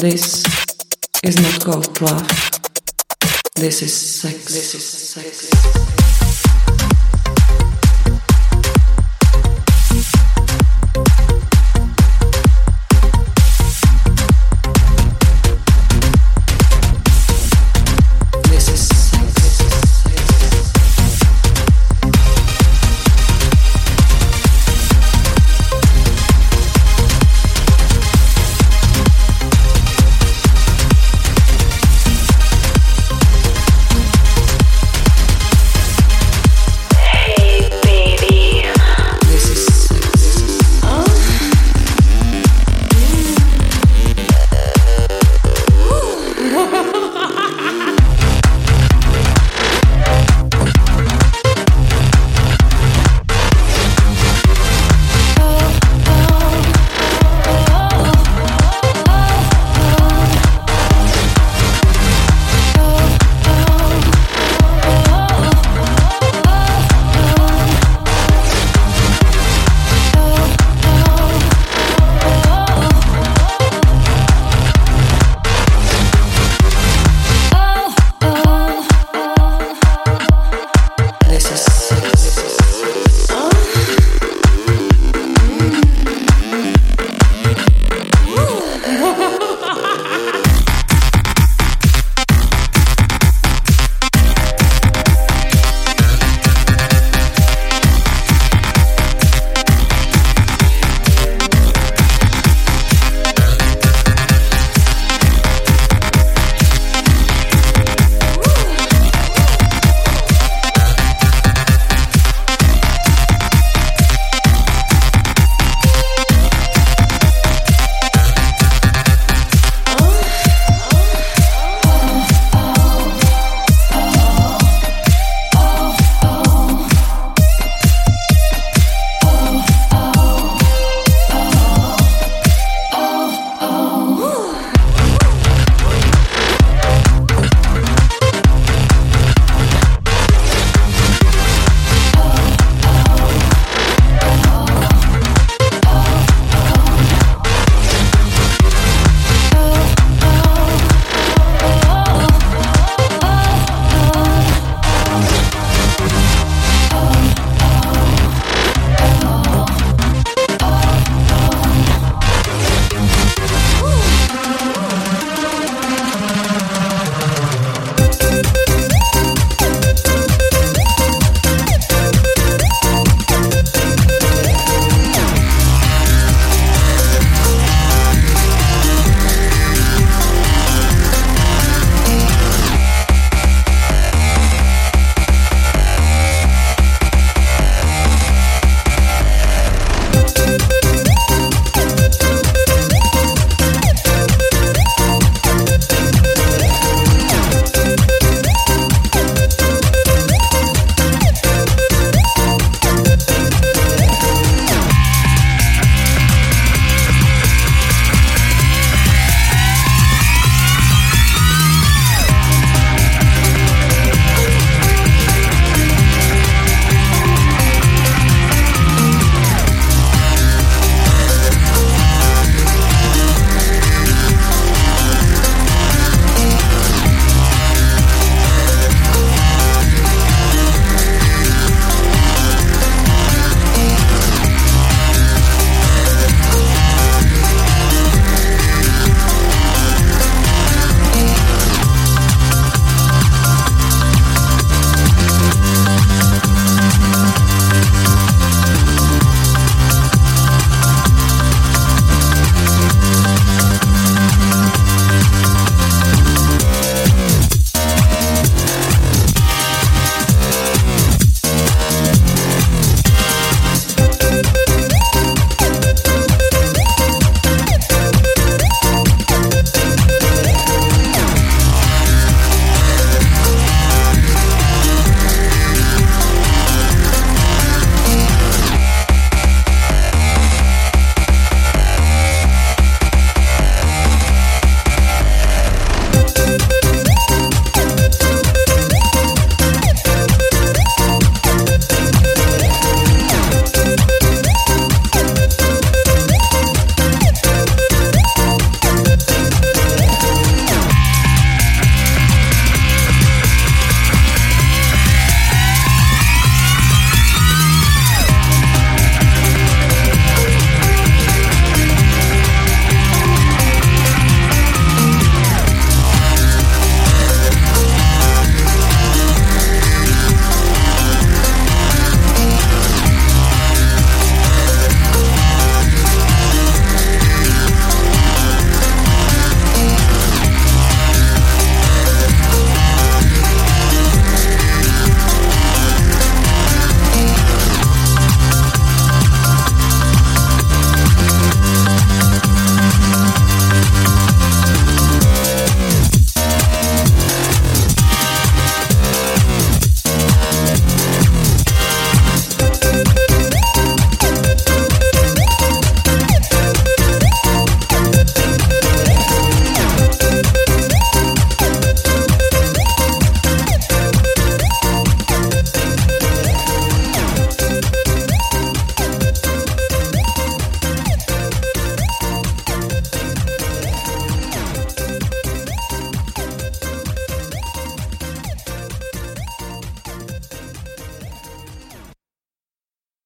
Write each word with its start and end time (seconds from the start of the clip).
This 0.00 0.44
is 1.24 1.42
not 1.42 1.64
called 1.64 2.00
love. 2.00 2.28
This 3.56 3.82
is 3.82 4.20
sex. 4.20 4.44
This 4.44 4.74
is 4.76 4.84
sex. 4.84 5.87